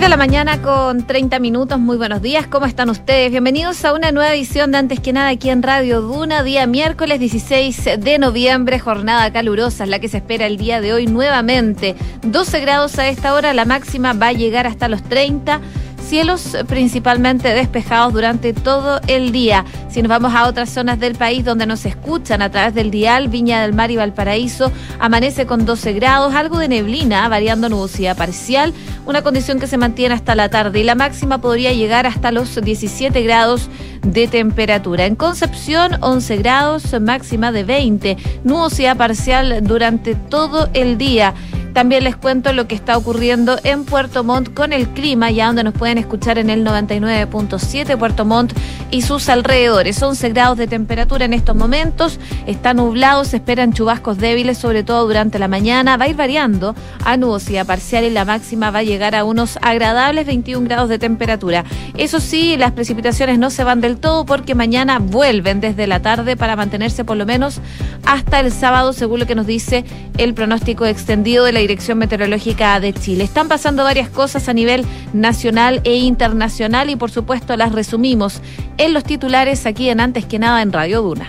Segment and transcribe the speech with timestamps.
[0.00, 3.30] 6 de la mañana con 30 minutos, muy buenos días, ¿cómo están ustedes?
[3.30, 7.20] Bienvenidos a una nueva edición de Antes que nada aquí en Radio Duna, día miércoles
[7.20, 11.96] 16 de noviembre, jornada calurosa, la que se espera el día de hoy nuevamente.
[12.22, 15.60] 12 grados a esta hora, la máxima va a llegar hasta los 30
[16.10, 19.64] cielos principalmente despejados durante todo el día.
[19.88, 23.28] Si nos vamos a otras zonas del país donde nos escuchan a través del dial,
[23.28, 28.74] Viña del Mar y Valparaíso, amanece con 12 grados, algo de neblina, variando nubosidad parcial,
[29.06, 32.60] una condición que se mantiene hasta la tarde y la máxima podría llegar hasta los
[32.60, 33.68] 17 grados
[34.02, 35.06] de temperatura.
[35.06, 41.34] En Concepción, 11 grados, máxima de 20, nubosidad parcial durante todo el día.
[41.72, 45.64] También les cuento lo que está ocurriendo en Puerto Montt con el clima, ya donde
[45.64, 48.52] nos pueden escuchar en el 99.7 Puerto Montt
[48.90, 50.02] y sus alrededores.
[50.02, 55.06] 11 grados de temperatura en estos momentos, está nublado, se esperan chubascos débiles, sobre todo
[55.06, 55.96] durante la mañana.
[55.96, 59.58] Va a ir variando a nubosidad parcial y la máxima va a llegar a unos
[59.62, 61.64] agradables 21 grados de temperatura.
[61.96, 66.36] Eso sí, las precipitaciones no se van del todo porque mañana vuelven desde la tarde
[66.36, 67.60] para mantenerse por lo menos
[68.04, 69.84] hasta el sábado, según lo que nos dice
[70.18, 73.24] el pronóstico extendido de la Dirección Meteorológica de Chile.
[73.24, 78.40] Están pasando varias cosas a nivel nacional e internacional y por supuesto las resumimos
[78.78, 81.28] en los titulares aquí en Antes que nada en Radio Duna.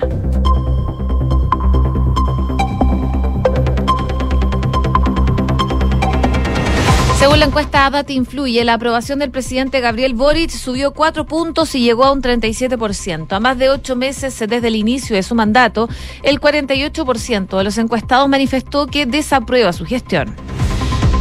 [7.21, 11.81] Según la encuesta Data Influye, la aprobación del presidente Gabriel Boric subió cuatro puntos y
[11.81, 13.31] llegó a un 37%.
[13.33, 15.87] A más de ocho meses desde el inicio de su mandato,
[16.23, 20.35] el 48% de los encuestados manifestó que desaprueba su gestión.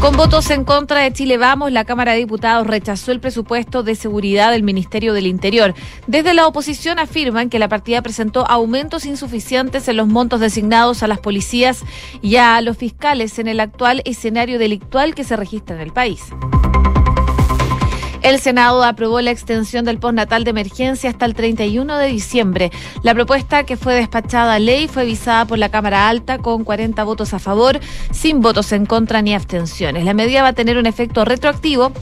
[0.00, 3.94] Con votos en contra de Chile Vamos, la Cámara de Diputados rechazó el presupuesto de
[3.94, 5.74] seguridad del Ministerio del Interior.
[6.06, 11.06] Desde la oposición afirman que la partida presentó aumentos insuficientes en los montos designados a
[11.06, 11.84] las policías
[12.22, 16.22] y a los fiscales en el actual escenario delictual que se registra en el país.
[18.22, 22.70] El Senado aprobó la extensión del postnatal de emergencia hasta el 31 de diciembre.
[23.02, 27.02] La propuesta que fue despachada a ley fue visada por la Cámara Alta con 40
[27.04, 30.04] votos a favor, sin votos en contra ni abstenciones.
[30.04, 31.92] La medida va a tener un efecto retroactivo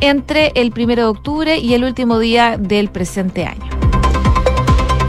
[0.00, 3.87] entre el 1 de octubre y el último día del presente año.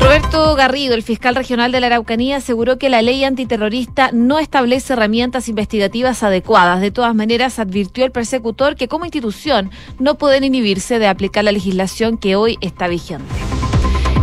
[0.09, 4.93] Roberto Garrido, el fiscal regional de la Araucanía, aseguró que la ley antiterrorista no establece
[4.93, 6.81] herramientas investigativas adecuadas.
[6.81, 9.69] De todas maneras, advirtió el persecutor que como institución
[9.99, 13.31] no pueden inhibirse de aplicar la legislación que hoy está vigente.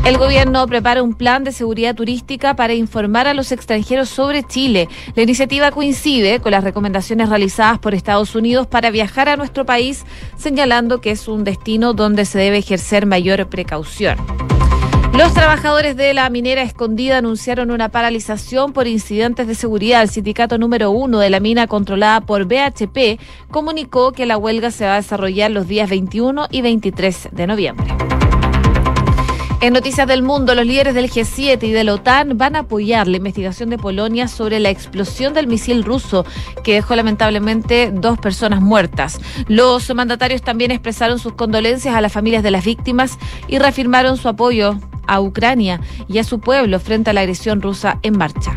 [0.04, 4.88] El gobierno prepara un plan de seguridad turística para informar a los extranjeros sobre Chile.
[5.14, 10.04] La iniciativa coincide con las recomendaciones realizadas por Estados Unidos para viajar a nuestro país,
[10.36, 14.55] señalando que es un destino donde se debe ejercer mayor precaución.
[15.14, 20.02] Los trabajadores de la minera escondida anunciaron una paralización por incidentes de seguridad.
[20.02, 23.18] El sindicato número uno de la mina controlada por BHP
[23.50, 27.94] comunicó que la huelga se va a desarrollar los días 21 y 23 de noviembre.
[29.62, 33.08] En Noticias del Mundo, los líderes del G7 y de la OTAN van a apoyar
[33.08, 36.26] la investigación de Polonia sobre la explosión del misil ruso
[36.62, 39.18] que dejó lamentablemente dos personas muertas.
[39.48, 43.18] Los mandatarios también expresaron sus condolencias a las familias de las víctimas
[43.48, 47.98] y reafirmaron su apoyo a Ucrania y a su pueblo frente a la agresión rusa
[48.02, 48.54] en marcha.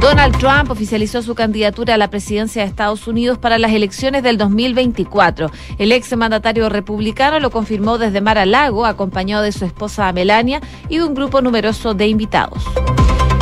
[0.00, 4.36] Donald Trump oficializó su candidatura a la presidencia de Estados Unidos para las elecciones del
[4.36, 5.50] 2024.
[5.78, 10.60] El ex mandatario republicano lo confirmó desde Mar a Lago, acompañado de su esposa Melania
[10.90, 12.62] y de un grupo numeroso de invitados.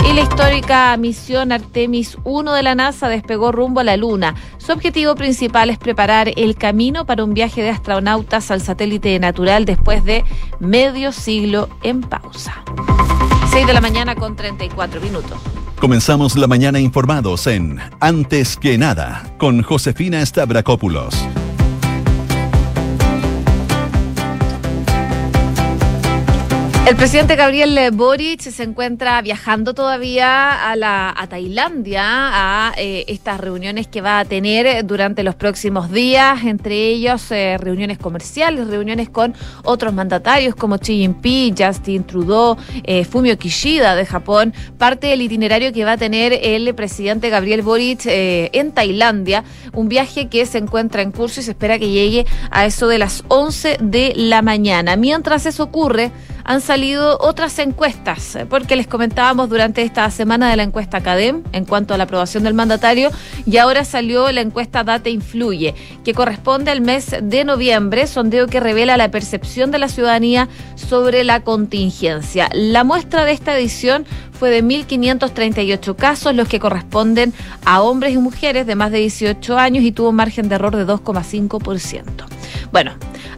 [0.09, 4.35] Y la histórica misión Artemis 1 de la NASA despegó rumbo a la Luna.
[4.59, 9.65] Su objetivo principal es preparar el camino para un viaje de astronautas al satélite natural
[9.65, 10.25] después de
[10.59, 12.63] medio siglo en pausa.
[13.51, 15.39] 6 de la mañana con 34 minutos.
[15.79, 21.27] Comenzamos la mañana informados en Antes que nada con Josefina Stavrakopoulos.
[26.85, 33.41] El presidente Gabriel Boric se encuentra viajando todavía a, la, a Tailandia a eh, estas
[33.41, 39.09] reuniones que va a tener durante los próximos días, entre ellos eh, reuniones comerciales, reuniones
[39.09, 39.33] con
[39.63, 45.73] otros mandatarios como Xi Jinping, Justin Trudeau, eh, Fumio Kishida de Japón, parte del itinerario
[45.73, 51.03] que va a tener el presidente Gabriel Boric en Tailandia, un viaje que se encuentra
[51.03, 54.97] en curso y se espera que llegue a eso de las 11 de la mañana.
[54.97, 56.11] Mientras eso ocurre,
[56.45, 61.43] han salido otras encuestas, eh, porque les comentábamos durante esta semana de la encuesta CADEM
[61.53, 63.11] en cuanto a la aprobación del mandatario,
[63.47, 65.75] y ahora salió la encuesta Data Influye,
[66.05, 71.25] que corresponde al mes de noviembre, sondeo que revela la percepción de la ciudadanía sobre
[71.25, 72.49] la contingencia.
[72.53, 77.33] La muestra de esta edición fue de 1.538 casos, los que corresponden
[77.65, 80.75] a hombres y mujeres de más de 18 años y tuvo un margen de error
[80.75, 82.03] de 2,5%.
[82.73, 82.93] Bueno,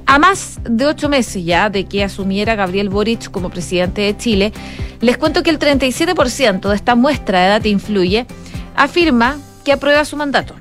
[0.07, 4.53] a más de ocho meses ya de que asumiera Gabriel Boric como presidente de Chile,
[5.01, 8.27] les cuento que el 37% de esta muestra de edad influye
[8.77, 10.55] afirma que aprueba su mandato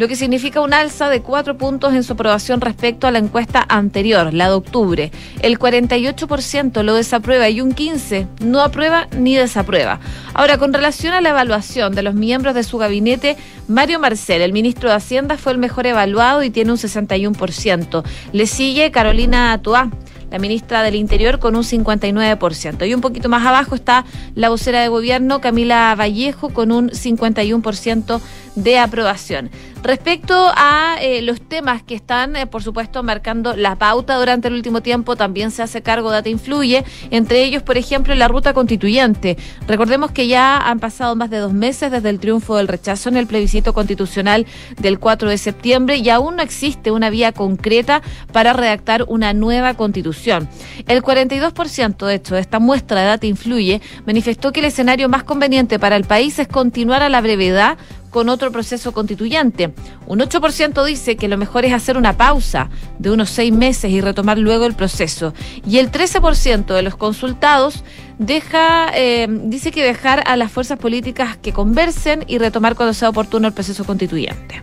[0.00, 3.66] lo que significa un alza de cuatro puntos en su aprobación respecto a la encuesta
[3.68, 5.12] anterior, la de octubre.
[5.42, 10.00] El 48% lo desaprueba y un 15% no aprueba ni desaprueba.
[10.32, 13.36] Ahora, con relación a la evaluación de los miembros de su gabinete,
[13.68, 18.02] Mario Marcel, el ministro de Hacienda, fue el mejor evaluado y tiene un 61%.
[18.32, 19.90] Le sigue Carolina Atuá
[20.30, 22.88] la ministra del Interior con un 59%.
[22.88, 24.04] Y un poquito más abajo está
[24.34, 28.20] la vocera de gobierno, Camila Vallejo, con un 51%
[28.54, 29.50] de aprobación.
[29.82, 34.54] Respecto a eh, los temas que están, eh, por supuesto, marcando la pauta durante el
[34.54, 39.38] último tiempo, también se hace cargo Data Influye, entre ellos, por ejemplo, la ruta constituyente.
[39.66, 43.16] Recordemos que ya han pasado más de dos meses desde el triunfo del rechazo en
[43.16, 44.46] el plebiscito constitucional
[44.78, 49.74] del 4 de septiembre y aún no existe una vía concreta para redactar una nueva
[49.74, 50.46] constitución.
[50.88, 55.24] El 42%, de hecho, de esta muestra de Data Influye manifestó que el escenario más
[55.24, 57.78] conveniente para el país es continuar a la brevedad
[58.10, 59.72] con otro proceso constituyente.
[60.06, 62.68] Un 8% dice que lo mejor es hacer una pausa
[62.98, 65.32] de unos seis meses y retomar luego el proceso.
[65.66, 67.84] Y el 13% de los consultados
[68.18, 73.08] deja, eh, dice que dejar a las fuerzas políticas que conversen y retomar cuando sea
[73.08, 74.62] oportuno el proceso constituyente.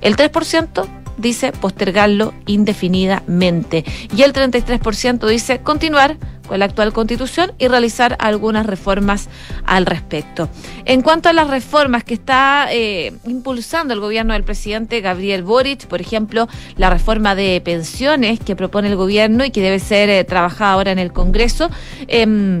[0.00, 0.86] El 3%
[1.18, 3.84] dice postergarlo indefinidamente
[4.16, 6.16] y el 33% dice continuar
[6.48, 9.28] con la actual constitución y realizar algunas reformas
[9.64, 10.48] al respecto.
[10.86, 15.86] En cuanto a las reformas que está eh, impulsando el gobierno del presidente Gabriel Boric,
[15.86, 20.24] por ejemplo, la reforma de pensiones que propone el gobierno y que debe ser eh,
[20.24, 21.70] trabajada ahora en el Congreso,
[22.08, 22.60] eh,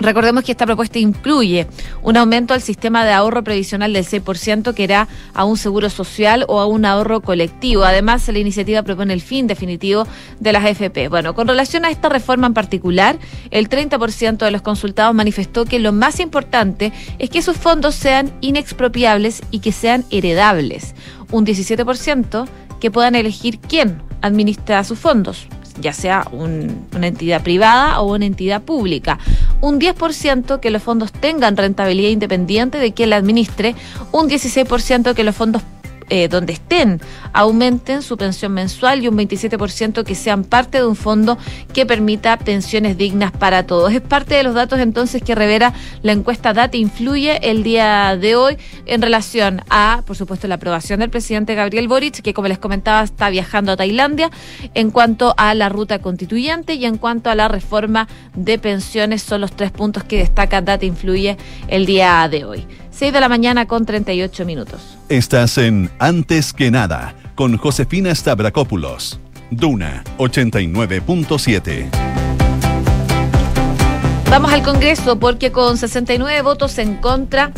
[0.00, 1.66] Recordemos que esta propuesta incluye
[2.02, 6.44] un aumento al sistema de ahorro previsional del 6% que era a un seguro social
[6.48, 7.84] o a un ahorro colectivo.
[7.84, 10.06] Además, la iniciativa propone el fin definitivo
[10.40, 11.08] de las FP.
[11.08, 13.18] Bueno, con relación a esta reforma en particular,
[13.50, 18.32] el 30% de los consultados manifestó que lo más importante es que sus fondos sean
[18.40, 20.94] inexpropiables y que sean heredables.
[21.30, 22.48] Un 17%
[22.80, 25.46] que puedan elegir quién administra sus fondos
[25.80, 29.18] ya sea una entidad privada o una entidad pública.
[29.60, 33.74] Un 10% que los fondos tengan rentabilidad independiente de quien la administre,
[34.10, 35.62] un 16% que los fondos
[36.10, 37.00] eh, donde estén
[37.32, 41.38] aumenten su pensión mensual y un 27% que sean parte de un fondo
[41.72, 43.92] que permita pensiones dignas para todos.
[43.92, 45.72] Es parte de los datos entonces que revela
[46.02, 51.00] la encuesta Data Influye el día de hoy en relación a, por supuesto, la aprobación
[51.00, 54.30] del presidente Gabriel Boric, que como les comentaba está viajando a Tailandia,
[54.74, 59.40] en cuanto a la ruta constituyente y en cuanto a la reforma de pensiones, son
[59.40, 61.36] los tres puntos que destaca Data Influye
[61.68, 62.66] el día de hoy.
[62.92, 64.96] 6 de la mañana con 38 minutos.
[65.08, 69.18] Estás en Antes que nada con Josefina Stavrakopoulos.
[69.50, 71.88] Duna 89.7.
[74.30, 77.52] Vamos al Congreso porque con 69 votos en contra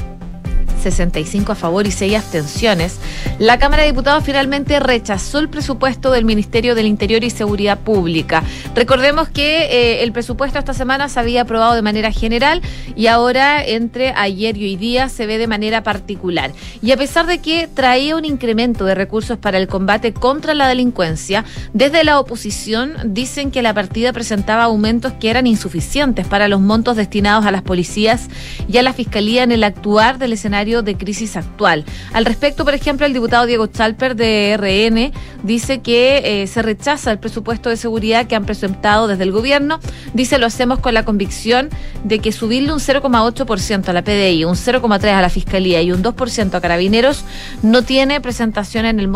[0.84, 2.98] 65 a favor y 6 abstenciones,
[3.38, 8.42] la Cámara de Diputados finalmente rechazó el presupuesto del Ministerio del Interior y Seguridad Pública.
[8.74, 12.60] Recordemos que eh, el presupuesto esta semana se había aprobado de manera general
[12.94, 16.52] y ahora entre ayer y hoy día se ve de manera particular.
[16.82, 20.68] Y a pesar de que traía un incremento de recursos para el combate contra la
[20.68, 26.60] delincuencia, desde la oposición dicen que la partida presentaba aumentos que eran insuficientes para los
[26.60, 28.28] montos destinados a las policías
[28.68, 31.84] y a la Fiscalía en el actuar del escenario de crisis actual.
[32.12, 35.12] Al respecto, por ejemplo, el diputado Diego Chalper de RN
[35.42, 39.80] dice que eh, se rechaza el presupuesto de seguridad que han presentado desde el gobierno.
[40.14, 41.68] Dice, lo hacemos con la convicción
[42.04, 46.02] de que subirle un 0,8% a la PDI, un 0,3% a la Fiscalía y un
[46.02, 47.24] 2% a Carabineros
[47.62, 49.10] no tiene presentación en el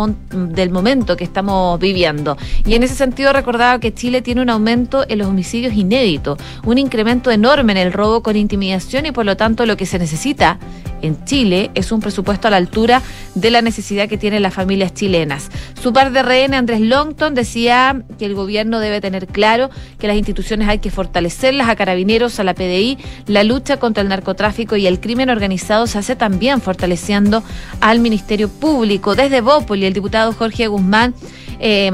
[0.54, 2.36] del momento que estamos viviendo.
[2.66, 6.78] Y en ese sentido recordaba que Chile tiene un aumento en los homicidios inédito, un
[6.78, 10.58] incremento enorme en el robo con intimidación y por lo tanto lo que se necesita
[11.02, 11.37] en Chile
[11.74, 13.00] es un presupuesto a la altura
[13.36, 15.50] de la necesidad que tienen las familias chilenas.
[15.80, 20.16] Su par de rehén, Andrés Longton, decía que el gobierno debe tener claro que las
[20.16, 22.98] instituciones hay que fortalecerlas a carabineros, a la PDI.
[23.26, 27.44] La lucha contra el narcotráfico y el crimen organizado se hace también fortaleciendo
[27.80, 29.14] al Ministerio Público.
[29.14, 31.14] Desde Bópoli, el diputado Jorge Guzmán.
[31.60, 31.92] Eh,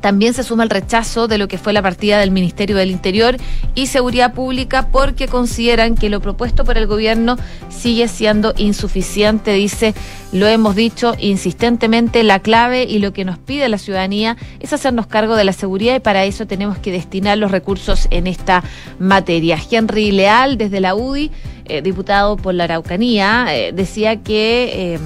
[0.00, 3.36] también se suma el rechazo de lo que fue la partida del Ministerio del Interior
[3.74, 7.36] y Seguridad Pública porque consideran que lo propuesto por el gobierno
[7.68, 9.52] sigue siendo insuficiente.
[9.52, 9.94] Dice,
[10.32, 15.06] lo hemos dicho insistentemente, la clave y lo que nos pide la ciudadanía es hacernos
[15.06, 18.62] cargo de la seguridad y para eso tenemos que destinar los recursos en esta
[18.98, 19.58] materia.
[19.70, 21.30] Henry Leal, desde la UDI,
[21.64, 24.94] eh, diputado por la Araucanía, eh, decía que...
[24.94, 24.98] Eh,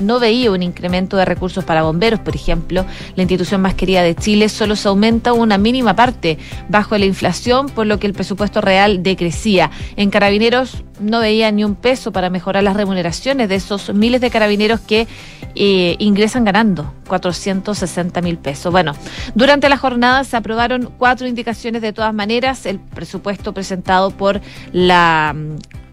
[0.00, 2.84] no veía un incremento de recursos para bomberos, por ejemplo,
[3.14, 6.38] la institución más querida de Chile, solo se aumenta una mínima parte
[6.68, 9.70] bajo la inflación, por lo que el presupuesto real decrecía.
[9.96, 14.30] En carabineros no veía ni un peso para mejorar las remuneraciones de esos miles de
[14.30, 15.06] carabineros que
[15.54, 18.70] eh, ingresan ganando 460 mil pesos.
[18.72, 18.92] Bueno,
[19.34, 22.66] durante la jornada se aprobaron cuatro indicaciones de todas maneras.
[22.66, 24.40] El presupuesto presentado por
[24.72, 25.34] la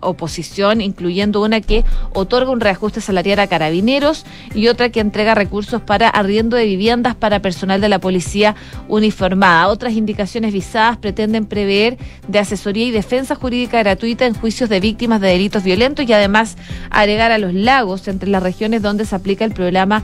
[0.03, 1.83] oposición, incluyendo una que
[2.13, 7.15] otorga un reajuste salarial a carabineros y otra que entrega recursos para arriendo de viviendas
[7.15, 8.55] para personal de la policía
[8.87, 9.67] uniformada.
[9.67, 15.21] Otras indicaciones visadas pretenden prever de asesoría y defensa jurídica gratuita en juicios de víctimas
[15.21, 16.57] de delitos violentos y además
[16.89, 20.03] agregar a los lagos entre las regiones donde se aplica el programa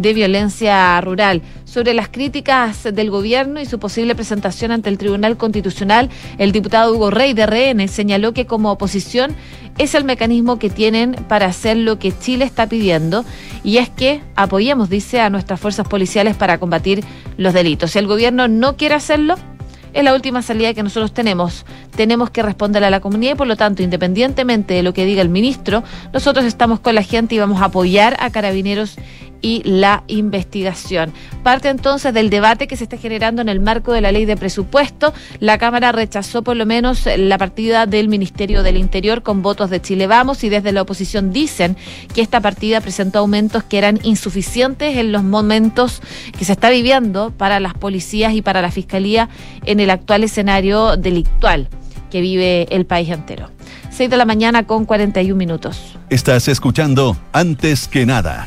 [0.00, 1.42] de violencia rural.
[1.64, 6.94] Sobre las críticas del gobierno y su posible presentación ante el Tribunal Constitucional, el diputado
[6.94, 9.36] Hugo Rey de RN señaló que como oposición
[9.78, 13.24] es el mecanismo que tienen para hacer lo que Chile está pidiendo
[13.62, 17.04] y es que apoyemos, dice, a nuestras fuerzas policiales para combatir
[17.36, 17.92] los delitos.
[17.92, 19.36] Si el gobierno no quiere hacerlo,
[19.92, 21.64] es la última salida que nosotros tenemos.
[21.96, 25.22] Tenemos que responder a la comunidad y por lo tanto, independientemente de lo que diga
[25.22, 28.96] el ministro, nosotros estamos con la gente y vamos a apoyar a carabineros
[29.42, 31.12] y la investigación.
[31.42, 34.36] Parte entonces del debate que se está generando en el marco de la ley de
[34.36, 35.12] presupuesto.
[35.38, 39.80] La Cámara rechazó por lo menos la partida del Ministerio del Interior con votos de
[39.80, 41.76] Chile Vamos y desde la oposición dicen
[42.14, 46.02] que esta partida presentó aumentos que eran insuficientes en los momentos
[46.38, 49.28] que se está viviendo para las policías y para la Fiscalía
[49.64, 51.68] en el actual escenario delictual
[52.10, 53.48] que vive el país entero.
[53.90, 55.96] 6 de la mañana con 41 minutos.
[56.10, 58.46] Estás escuchando Antes que nada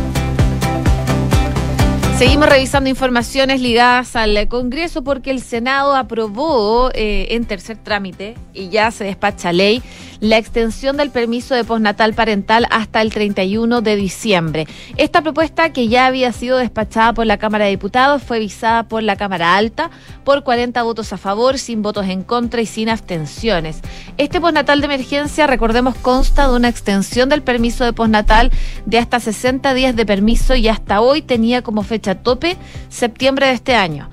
[2.21, 8.69] Seguimos revisando informaciones ligadas al Congreso porque el Senado aprobó eh, en tercer trámite y
[8.69, 9.81] ya se despacha ley
[10.21, 14.67] la extensión del permiso de postnatal parental hasta el 31 de diciembre.
[14.97, 19.01] Esta propuesta, que ya había sido despachada por la Cámara de Diputados, fue visada por
[19.01, 19.89] la Cámara Alta
[20.23, 23.81] por 40 votos a favor, sin votos en contra y sin abstenciones.
[24.19, 28.51] Este postnatal de emergencia, recordemos, consta de una extensión del permiso de postnatal
[28.85, 31.81] de hasta 60 días de permiso y hasta hoy tenía como
[32.15, 32.57] tope
[32.89, 34.09] septiembre de este año.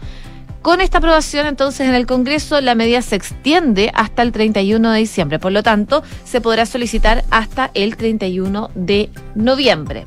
[0.62, 4.98] Con esta aprobación, entonces, en el Congreso, la medida se extiende hasta el 31 de
[4.98, 5.38] diciembre.
[5.38, 10.06] Por lo tanto, se podrá solicitar hasta el 31 de noviembre.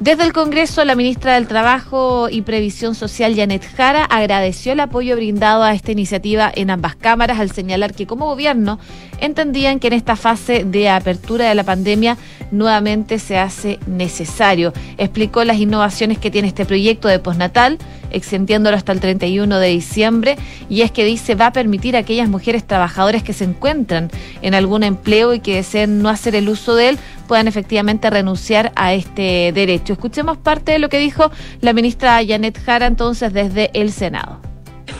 [0.00, 5.14] Desde el Congreso, la ministra del Trabajo y Previsión Social, Janet Jara, agradeció el apoyo
[5.14, 8.78] brindado a esta iniciativa en ambas cámaras al señalar que como gobierno
[9.20, 12.16] entendían que en esta fase de apertura de la pandemia
[12.50, 14.72] nuevamente se hace necesario.
[14.96, 17.76] Explicó las innovaciones que tiene este proyecto de postnatal,
[18.10, 20.36] extendiéndolo hasta el 31 de diciembre,
[20.68, 24.10] y es que dice va a permitir a aquellas mujeres trabajadoras que se encuentran
[24.42, 28.72] en algún empleo y que deseen no hacer el uso de él, puedan efectivamente renunciar
[28.74, 29.92] a este derecho.
[29.92, 34.49] Escuchemos parte de lo que dijo la ministra Janet Jara entonces desde el Senado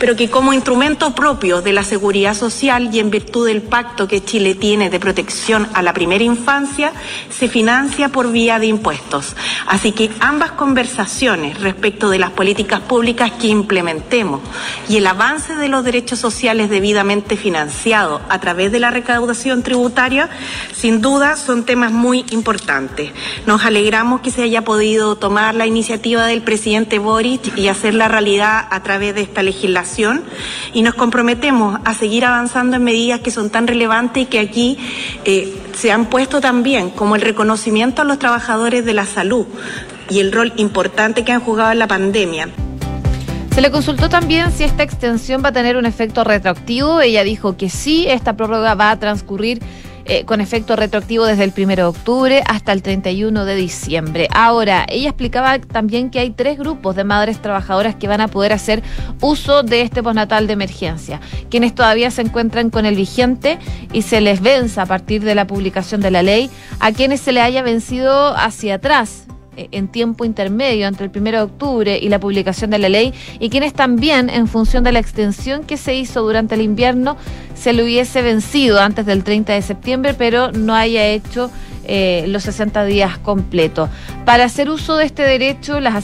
[0.00, 4.24] pero que como instrumento propio de la seguridad social y en virtud del pacto que
[4.24, 6.92] Chile tiene de protección a la primera infancia,
[7.28, 9.36] se financia por vía de impuestos.
[9.66, 14.40] Así que ambas conversaciones respecto de las políticas públicas que implementemos
[14.88, 20.30] y el avance de los derechos sociales debidamente financiados a través de la recaudación tributaria,
[20.72, 23.12] sin duda son temas muy importantes.
[23.44, 28.08] Nos alegramos que se haya podido tomar la iniciativa del presidente Boric y hacer la
[28.08, 29.89] realidad a través de esta legislación
[30.72, 34.78] y nos comprometemos a seguir avanzando en medidas que son tan relevantes y que aquí
[35.24, 39.46] eh, se han puesto también, como el reconocimiento a los trabajadores de la salud
[40.08, 42.48] y el rol importante que han jugado en la pandemia.
[43.54, 47.00] Se le consultó también si esta extensión va a tener un efecto retroactivo.
[47.00, 49.60] Ella dijo que sí, esta prórroga va a transcurrir
[50.12, 54.26] eh, con efecto retroactivo desde el 1 de octubre hasta el 31 de diciembre.
[54.34, 58.52] Ahora, ella explicaba también que hay tres grupos de madres trabajadoras que van a poder
[58.52, 58.82] hacer
[59.20, 63.60] uso de este postnatal de emergencia, quienes todavía se encuentran con el vigente
[63.92, 66.50] y se les venza a partir de la publicación de la ley,
[66.80, 69.28] a quienes se le haya vencido hacia atrás
[69.72, 73.50] en tiempo intermedio entre el 1 de octubre y la publicación de la ley y
[73.50, 77.16] quienes también, en función de la extensión que se hizo durante el invierno,
[77.54, 81.50] se le hubiese vencido antes del 30 de septiembre, pero no haya hecho
[81.84, 83.90] eh, los 60 días completos.
[84.24, 85.94] Para hacer uso de este derecho, las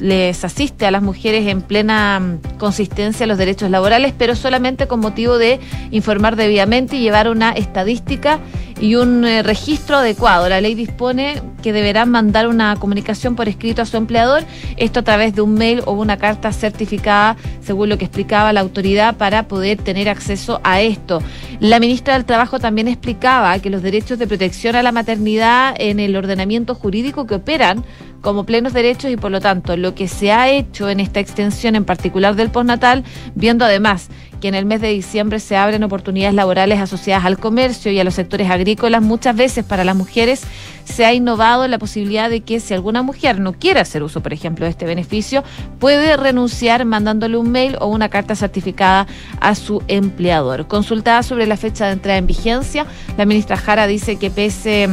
[0.00, 5.00] les asiste a las mujeres en plena mm, consistencia los derechos laborales, pero solamente con
[5.00, 5.60] motivo de
[5.90, 8.40] informar debidamente y llevar una estadística
[8.80, 10.48] y un eh, registro adecuado.
[10.48, 14.44] La ley dispone que deberán mandar una comunicación por escrito a su empleador,
[14.76, 18.60] esto a través de un mail o una carta certificada, según lo que explicaba la
[18.60, 21.22] autoridad, para poder tener acceso a esto.
[21.60, 26.00] La ministra del Trabajo también explicaba que los derechos de protección a la maternidad en
[26.00, 27.84] el ordenamiento jurídico que operan
[28.24, 31.76] como plenos derechos y por lo tanto lo que se ha hecho en esta extensión
[31.76, 33.04] en particular del postnatal,
[33.34, 34.08] viendo además
[34.40, 38.04] que en el mes de diciembre se abren oportunidades laborales asociadas al comercio y a
[38.04, 40.42] los sectores agrícolas, muchas veces para las mujeres
[40.84, 44.32] se ha innovado la posibilidad de que si alguna mujer no quiere hacer uso, por
[44.32, 45.44] ejemplo, de este beneficio,
[45.78, 49.06] puede renunciar mandándole un mail o una carta certificada
[49.40, 50.66] a su empleador.
[50.66, 52.86] Consultada sobre la fecha de entrada en vigencia,
[53.18, 54.88] la ministra Jara dice que pese...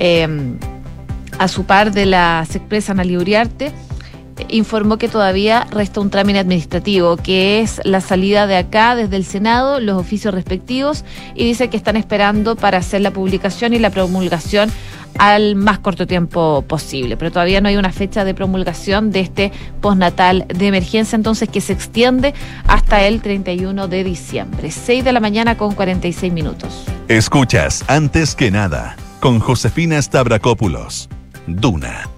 [0.00, 0.58] Eh,
[1.40, 3.72] a su par de la expresa Ana Uriarte,
[4.48, 9.24] informó que todavía resta un trámite administrativo, que es la salida de acá desde el
[9.24, 11.02] Senado, los oficios respectivos,
[11.34, 14.70] y dice que están esperando para hacer la publicación y la promulgación
[15.16, 17.16] al más corto tiempo posible.
[17.16, 21.62] Pero todavía no hay una fecha de promulgación de este postnatal de emergencia, entonces que
[21.62, 22.34] se extiende
[22.66, 24.70] hasta el 31 de diciembre.
[24.70, 26.84] 6 de la mañana con 46 minutos.
[27.08, 31.08] Escuchas antes que nada con Josefina Stavrakopoulos.
[31.46, 32.08] Duna.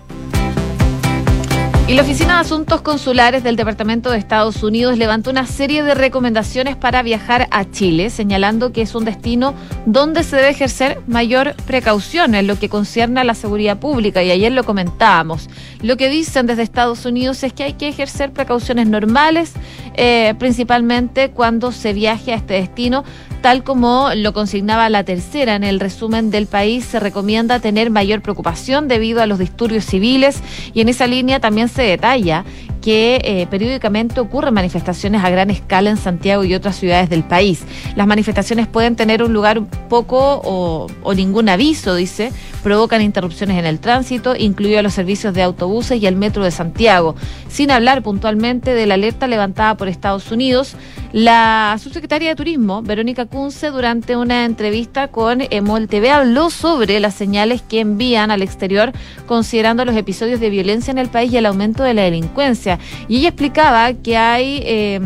[1.88, 5.94] Y la Oficina de Asuntos Consulares del Departamento de Estados Unidos levantó una serie de
[5.94, 11.54] recomendaciones para viajar a Chile, señalando que es un destino donde se debe ejercer mayor
[11.66, 14.22] precaución en lo que concierne a la seguridad pública.
[14.22, 15.50] Y ayer lo comentábamos.
[15.82, 19.52] Lo que dicen desde Estados Unidos es que hay que ejercer precauciones normales,
[19.94, 23.04] eh, principalmente cuando se viaje a este destino,
[23.42, 28.22] tal como lo consignaba la tercera en el resumen del país, se recomienda tener mayor
[28.22, 30.40] preocupación debido a los disturbios civiles
[30.72, 32.44] y en esa línea también se detalla
[32.80, 37.64] que eh, periódicamente ocurren manifestaciones a gran escala en Santiago y otras ciudades del país.
[37.94, 42.32] Las manifestaciones pueden tener un lugar poco o, o ningún aviso, dice,
[42.62, 47.14] provocan interrupciones en el tránsito, incluidos los servicios de autobuses y el metro de Santiago.
[47.48, 50.74] Sin hablar puntualmente de la alerta levantada por Estados Unidos,
[51.12, 57.14] la subsecretaria de Turismo, Verónica Kunze, durante una entrevista con Emol TV, habló sobre las
[57.14, 58.92] señales que envían al exterior
[59.26, 62.78] considerando los episodios de violencia en el país y el aumento de la delincuencia.
[63.08, 64.62] Y ella explicaba que hay...
[64.64, 65.00] Eh,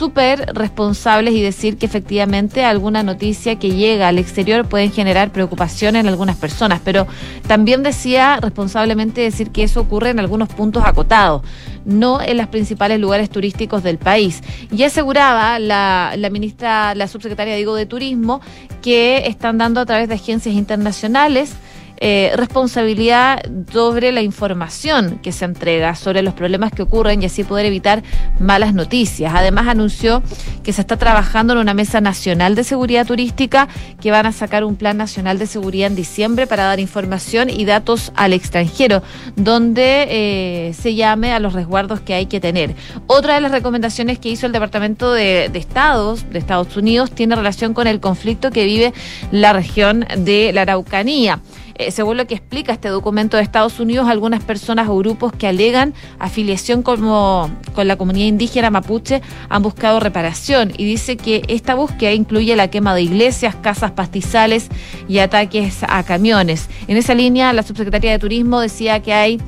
[0.00, 5.94] súper responsables y decir que efectivamente alguna noticia que llega al exterior pueden generar preocupación
[5.94, 7.06] en algunas personas, pero
[7.46, 11.42] también decía responsablemente decir que eso ocurre en algunos puntos acotados,
[11.84, 14.42] no en los principales lugares turísticos del país.
[14.74, 18.40] Y aseguraba la, la ministra, la subsecretaria digo de Turismo,
[18.82, 21.54] que están dando a través de agencias internacionales
[22.00, 27.44] eh, responsabilidad sobre la información que se entrega, sobre los problemas que ocurren y así
[27.44, 28.02] poder evitar
[28.38, 29.32] malas noticias.
[29.36, 30.22] Además anunció
[30.62, 33.68] que se está trabajando en una mesa nacional de seguridad turística
[34.00, 37.66] que van a sacar un plan nacional de seguridad en diciembre para dar información y
[37.66, 39.02] datos al extranjero,
[39.36, 42.74] donde eh, se llame a los resguardos que hay que tener.
[43.08, 47.36] Otra de las recomendaciones que hizo el Departamento de, de Estados de Estados Unidos tiene
[47.36, 48.92] relación con el conflicto que vive
[49.30, 51.40] la región de la Araucanía.
[51.80, 55.46] Eh, según lo que explica este documento de Estados Unidos, algunas personas o grupos que
[55.46, 61.74] alegan afiliación como, con la comunidad indígena mapuche han buscado reparación y dice que esta
[61.74, 64.68] búsqueda incluye la quema de iglesias, casas pastizales
[65.08, 66.68] y ataques a camiones.
[66.86, 69.40] En esa línea, la subsecretaria de Turismo decía que hay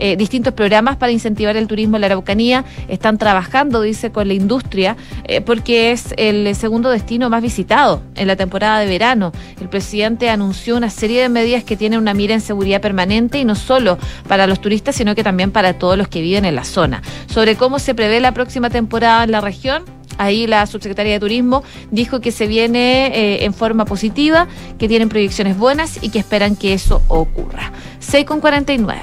[0.00, 2.64] eh, distintos programas para incentivar el turismo en la Araucanía.
[2.88, 8.26] Están trabajando, dice, con la industria, eh, porque es el segundo destino más visitado en
[8.26, 9.32] la temporada de verano.
[9.60, 13.44] El presidente anunció una serie de medidas que tienen una mira en seguridad permanente y
[13.44, 16.64] no solo para los turistas, sino que también para todos los que viven en la
[16.64, 17.02] zona.
[17.26, 19.84] Sobre cómo se prevé la próxima temporada en la región,
[20.18, 25.08] Ahí la subsecretaria de Turismo dijo que se viene eh, en forma positiva, que tienen
[25.08, 27.72] proyecciones buenas y que esperan que eso ocurra.
[28.00, 29.00] 6 con 49.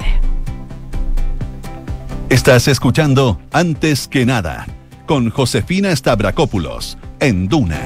[2.30, 4.66] Estás escuchando Antes que nada
[5.06, 7.80] con Josefina Stavrakopoulos en Duna.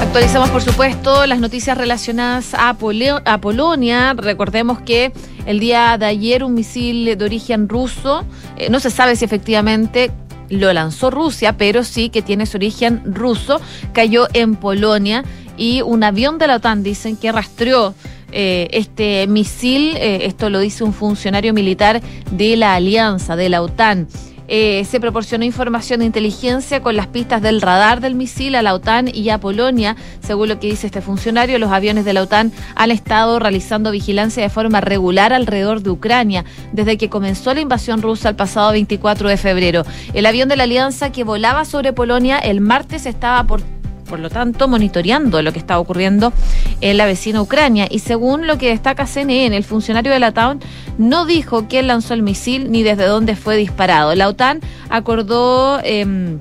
[0.00, 4.14] Actualizamos, por supuesto, las noticias relacionadas a, Polonia.
[4.14, 5.12] Recordemos que
[5.46, 8.24] el día de ayer un misil de origen ruso,
[8.56, 10.10] eh, no se sabe si efectivamente
[10.48, 13.60] lo lanzó Rusia, pero sí que tiene su origen ruso,
[13.92, 15.22] cayó en Polonia
[15.56, 17.94] y un avión de la OTAN dicen que rastreó
[18.32, 23.62] eh, este misil, eh, esto lo dice un funcionario militar de la Alianza, de la
[23.62, 24.08] OTAN.
[24.50, 28.72] Eh, se proporcionó información de inteligencia con las pistas del radar del misil a la
[28.74, 29.94] OTAN y a Polonia.
[30.20, 34.42] Según lo que dice este funcionario, los aviones de la OTAN han estado realizando vigilancia
[34.42, 39.28] de forma regular alrededor de Ucrania desde que comenzó la invasión rusa el pasado 24
[39.28, 39.84] de febrero.
[40.14, 43.60] El avión de la Alianza que volaba sobre Polonia el martes estaba por
[44.08, 46.32] por lo tanto, monitoreando lo que está ocurriendo
[46.80, 47.86] en la vecina Ucrania.
[47.88, 50.60] Y según lo que destaca CNN, el funcionario de la OTAN
[50.98, 54.14] no dijo quién lanzó el misil ni desde dónde fue disparado.
[54.14, 55.80] La OTAN acordó...
[55.84, 56.38] Eh,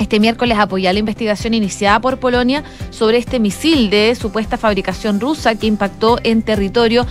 [0.00, 5.54] este miércoles apoyó la investigación iniciada por Polonia sobre este misil de supuesta fabricación rusa
[5.54, 7.06] que impactó en territorio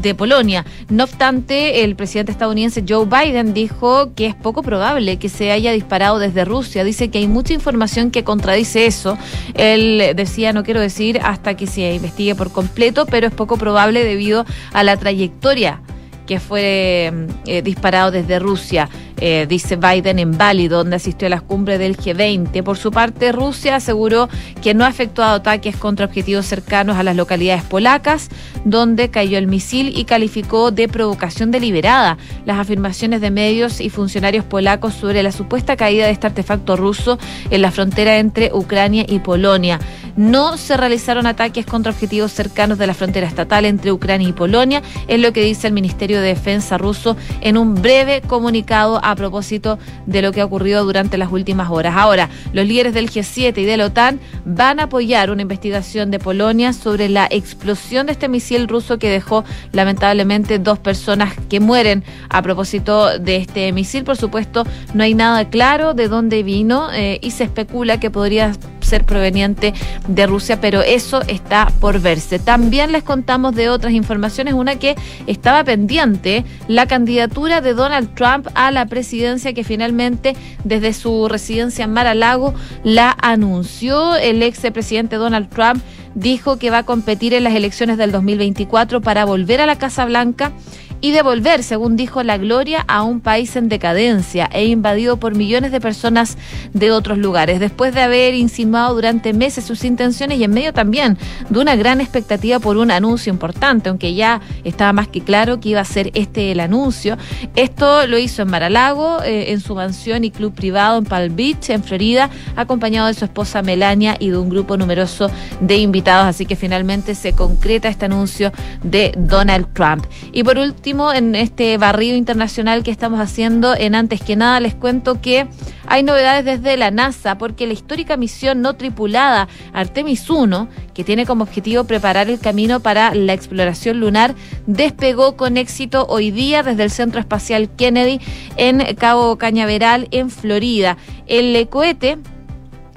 [0.00, 0.64] de Polonia.
[0.88, 5.72] No obstante, el presidente estadounidense Joe Biden dijo que es poco probable que se haya
[5.72, 6.84] disparado desde Rusia.
[6.84, 9.18] Dice que hay mucha información que contradice eso.
[9.54, 14.04] Él decía, no quiero decir hasta que se investigue por completo, pero es poco probable
[14.04, 15.82] debido a la trayectoria
[16.30, 17.12] que fue
[17.46, 18.88] eh, disparado desde Rusia.
[19.20, 22.62] Eh, dice Biden en Bali, donde asistió a las cumbres del G20.
[22.62, 24.28] Por su parte, Rusia aseguró
[24.62, 28.30] que no ha efectuado ataques contra objetivos cercanos a las localidades polacas,
[28.64, 34.44] donde cayó el misil y calificó de provocación deliberada las afirmaciones de medios y funcionarios
[34.44, 37.18] polacos sobre la supuesta caída de este artefacto ruso
[37.50, 39.80] en la frontera entre Ucrania y Polonia.
[40.16, 44.82] No se realizaron ataques contra objetivos cercanos de la frontera estatal entre Ucrania y Polonia,
[45.08, 49.78] es lo que dice el Ministerio de Defensa ruso en un breve comunicado a propósito
[50.06, 51.94] de lo que ha ocurrido durante las últimas horas.
[51.96, 56.18] Ahora, los líderes del G7 y de la OTAN van a apoyar una investigación de
[56.18, 62.04] Polonia sobre la explosión de este misil ruso que dejó lamentablemente dos personas que mueren
[62.28, 64.04] a propósito de este misil.
[64.04, 68.52] Por supuesto, no hay nada claro de dónde vino eh, y se especula que podría
[68.98, 69.72] proveniente
[70.08, 72.38] de Rusia, pero eso está por verse.
[72.38, 78.48] También les contamos de otras informaciones, una que estaba pendiente, la candidatura de Donald Trump
[78.54, 85.16] a la presidencia que finalmente desde su residencia en Mar-a-Lago la anunció el ex presidente
[85.16, 85.82] Donald Trump
[86.14, 90.04] dijo que va a competir en las elecciones del 2024 para volver a la Casa
[90.04, 90.52] Blanca
[91.00, 95.72] y devolver, según dijo, la gloria a un país en decadencia e invadido por millones
[95.72, 96.36] de personas
[96.74, 97.60] de otros lugares.
[97.60, 101.16] Después de haber insinuado durante meses sus intenciones y en medio también
[101.48, 105.70] de una gran expectativa por un anuncio importante, aunque ya estaba más que claro que
[105.70, 107.16] iba a ser este el anuncio.
[107.56, 111.70] Esto lo hizo en Maralago, eh, en su mansión y club privado en Palm Beach,
[111.70, 116.26] en Florida, acompañado de su esposa Melania y de un grupo numeroso de invitados.
[116.26, 120.04] Así que finalmente se concreta este anuncio de Donald Trump.
[120.32, 124.74] Y por último, en este barrio internacional que estamos haciendo, en antes que nada les
[124.74, 125.46] cuento que
[125.86, 131.26] hay novedades desde la NASA, porque la histórica misión no tripulada Artemis 1, que tiene
[131.26, 134.34] como objetivo preparar el camino para la exploración lunar,
[134.66, 138.20] despegó con éxito hoy día desde el Centro Espacial Kennedy
[138.56, 140.96] en Cabo Cañaveral, en Florida.
[141.28, 142.18] El cohete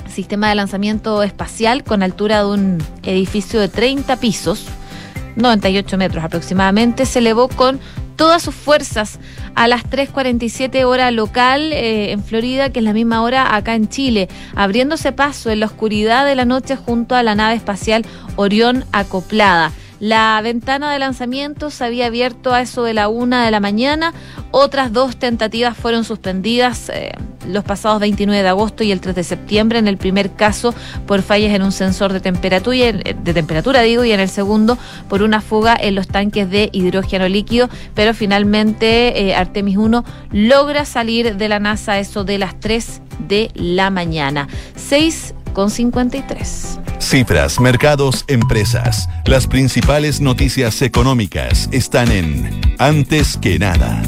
[0.08, 4.66] sistema de lanzamiento espacial con altura de un edificio de 30 pisos,
[5.36, 7.80] 98 metros aproximadamente, se elevó con
[8.16, 9.20] todas sus fuerzas
[9.56, 13.90] a las 3.47 hora local eh, en Florida, que es la misma hora acá en
[13.90, 18.86] Chile, abriéndose paso en la oscuridad de la noche junto a la nave espacial Orión
[18.92, 19.72] acoplada.
[20.00, 24.14] La ventana de lanzamiento se había abierto a eso de la una de la mañana.
[24.52, 27.14] Otras dos tentativas fueron suspendidas eh,
[27.48, 29.80] los pasados 29 de agosto y el 3 de septiembre.
[29.80, 30.74] En el primer caso
[31.06, 34.78] por fallas en un sensor de temperatura, de temperatura digo, y en el segundo
[35.10, 37.70] por una fuga en los tanques de hidrógeno líquido.
[37.94, 43.52] Pero finalmente eh, Artemis 1 logra salir de la NASA eso de las 3 de
[43.54, 44.48] la mañana.
[44.76, 46.80] 6 con 53.
[47.00, 49.08] Cifras, mercados, empresas.
[49.26, 54.02] Las principales noticias económicas están en Antes que nada.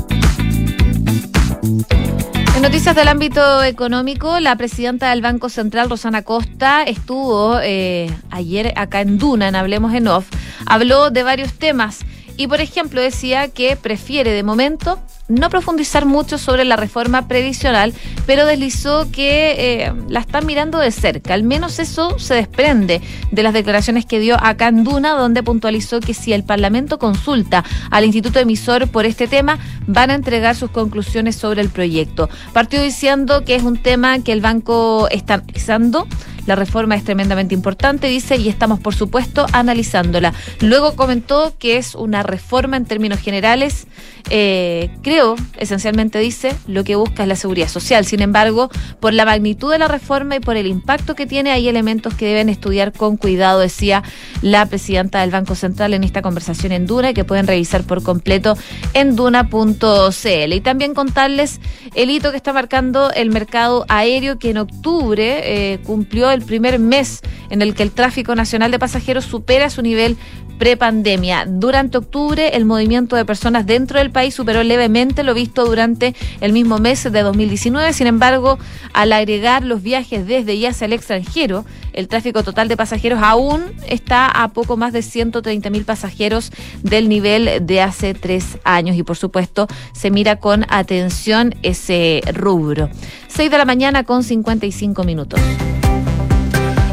[2.66, 9.02] Noticias del ámbito económico, la presidenta del Banco Central, Rosana Costa, estuvo eh, ayer acá
[9.02, 10.26] en Duna, en Hablemos en Off,
[10.66, 12.00] habló de varios temas
[12.38, 17.94] y, por ejemplo, decía que prefiere de momento no profundizar mucho sobre la reforma previsional,
[18.28, 21.34] pero deslizó que eh, la están mirando de cerca.
[21.34, 26.14] Al menos eso se desprende de las declaraciones que dio a Canduna, donde puntualizó que
[26.14, 31.36] si el Parlamento consulta al Instituto Emisor por este tema, van a entregar sus conclusiones
[31.36, 32.30] sobre el proyecto.
[32.54, 36.08] Partió diciendo que es un tema que el banco está analizando
[36.46, 40.34] la reforma es tremendamente importante, dice, y estamos, por supuesto, analizándola.
[40.62, 43.88] Luego comentó que es una reforma en términos generales.
[44.30, 48.06] Eh, creo, esencialmente dice, lo que busca es la seguridad social.
[48.06, 51.68] Sin embargo, por la magnitud de la reforma y por el impacto que tiene, hay
[51.68, 54.04] elementos que deben estudiar con cuidado, decía
[54.42, 58.58] la presidenta del Banco Central en esta conversación en Duna, que pueden revisar por completo
[58.94, 60.54] en duna.cl.
[60.54, 61.60] Y también contarles
[61.94, 66.80] el hito que está marcando el mercado aéreo, que en octubre eh, cumplió el primer
[66.80, 70.18] mes en el que el tráfico nacional de pasajeros supera su nivel
[70.58, 71.46] prepandemia.
[71.48, 76.54] Durante octubre, el movimiento de personas dentro del país superó levemente lo visto durante el
[76.54, 77.92] mismo mes de 2019.
[77.92, 78.58] Sin embargo,
[78.94, 83.74] al agregar los viajes desde y hacia el extranjero, el tráfico total de pasajeros aún
[83.88, 86.52] está a poco más de 130 mil pasajeros
[86.82, 88.96] del nivel de hace tres años.
[88.96, 92.90] Y por supuesto, se mira con atención ese rubro.
[93.28, 95.42] 6 de la mañana con 55 minutos.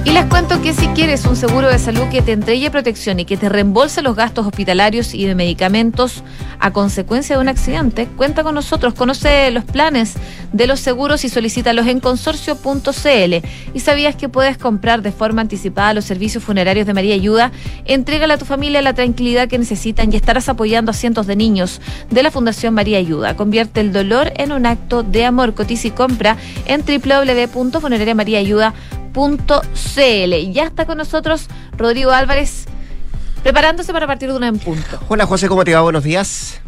[0.04, 3.24] Y les cuento que si quieres un seguro de salud que te entregue protección y
[3.24, 6.24] que te reembolse los gastos hospitalarios y de medicamentos
[6.58, 10.14] a consecuencia de un accidente, cuenta con nosotros, conoce los planes
[10.52, 13.46] de los seguros y solicítalos en consorcio.cl.
[13.74, 17.52] ¿Y sabías que puedes comprar de forma anticipada los servicios funerarios de María Ayuda?
[17.84, 21.80] Entrégale a tu familia la tranquilidad que necesitan y estarás apoyando a cientos de niños
[22.10, 23.36] de la Fundación María Ayuda.
[23.36, 25.54] Convierte el dolor en un acto de amor.
[25.54, 26.36] Cotiza y compra
[26.66, 30.52] en www.funerariamariaayuda.com .cl.
[30.52, 32.66] Ya está con nosotros Rodrigo Álvarez,
[33.42, 34.98] preparándose para partir de una en punto.
[35.08, 35.82] Hola José, ¿cómo te va?
[35.82, 36.61] Buenos días.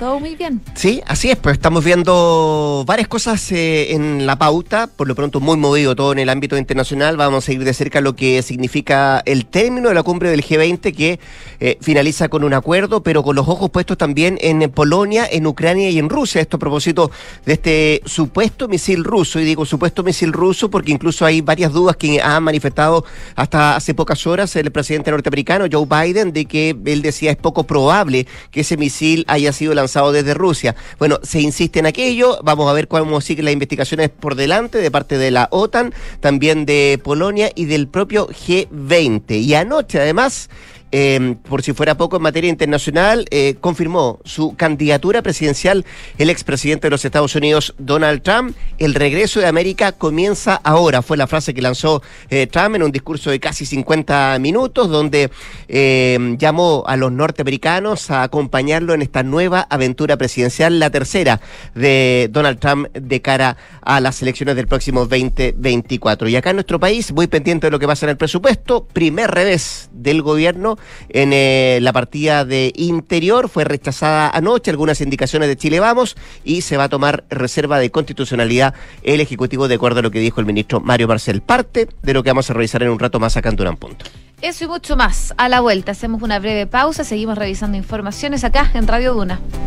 [0.00, 0.62] Todo muy bien.
[0.74, 5.40] Sí, así es, pues estamos viendo varias cosas eh, en la pauta, por lo pronto
[5.40, 7.18] muy movido todo en el ámbito internacional.
[7.18, 10.96] Vamos a seguir de cerca lo que significa el término de la cumbre del G20
[10.96, 11.20] que
[11.60, 15.90] eh, finaliza con un acuerdo, pero con los ojos puestos también en Polonia, en Ucrania
[15.90, 16.40] y en Rusia.
[16.40, 17.10] Esto a propósito
[17.44, 21.98] de este supuesto misil ruso, y digo supuesto misil ruso porque incluso hay varias dudas
[21.98, 23.04] que ha manifestado
[23.36, 27.64] hasta hace pocas horas el presidente norteamericano Joe Biden de que él decía es poco
[27.64, 30.74] probable que ese misil haya sido lanzado desde Rusia.
[30.98, 34.90] Bueno, se insiste en aquello, vamos a ver cómo siguen las investigaciones por delante de
[34.90, 39.42] parte de la OTAN, también de Polonia y del propio G20.
[39.42, 40.48] Y anoche, además,
[40.92, 45.84] eh, por si fuera poco en materia internacional, eh, confirmó su candidatura presidencial
[46.18, 48.56] el expresidente de los Estados Unidos, Donald Trump.
[48.78, 52.92] El regreso de América comienza ahora, fue la frase que lanzó eh, Trump en un
[52.92, 55.30] discurso de casi 50 minutos, donde
[55.68, 61.40] eh, llamó a los norteamericanos a acompañarlo en esta nueva aventura presidencial, la tercera
[61.74, 66.28] de Donald Trump de cara a las elecciones del próximo 2024.
[66.28, 69.30] Y acá en nuestro país, muy pendiente de lo que pasa en el presupuesto, primer
[69.30, 73.48] revés del gobierno en eh, la partida de interior.
[73.48, 77.90] Fue rechazada anoche algunas indicaciones de Chile Vamos y se va a tomar reserva de
[77.90, 81.42] constitucionalidad el Ejecutivo de acuerdo a lo que dijo el ministro Mario Marcel.
[81.42, 84.06] Parte de lo que vamos a revisar en un rato más acá en Durán Punto.
[84.42, 85.34] Eso y mucho más.
[85.36, 89.40] A la vuelta hacemos una breve pausa, seguimos revisando informaciones acá en Radio Duna.